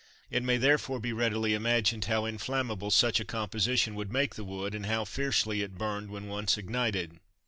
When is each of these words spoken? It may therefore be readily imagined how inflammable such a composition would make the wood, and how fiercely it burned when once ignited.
It 0.31 0.41
may 0.41 0.57
therefore 0.57 0.99
be 0.99 1.13
readily 1.13 1.53
imagined 1.53 2.05
how 2.05 2.25
inflammable 2.25 2.89
such 2.89 3.19
a 3.19 3.23
composition 3.23 3.93
would 3.93 4.11
make 4.11 4.33
the 4.33 4.43
wood, 4.43 4.73
and 4.73 4.87
how 4.87 5.05
fiercely 5.05 5.61
it 5.61 5.77
burned 5.77 6.09
when 6.09 6.25
once 6.25 6.57
ignited. 6.57 7.19